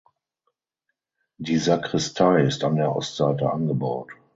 Die 1.37 1.59
Sakristei 1.59 2.41
ist 2.45 2.63
an 2.63 2.75
der 2.77 2.95
Ostseite 2.95 3.51
angebaut. 3.53 4.11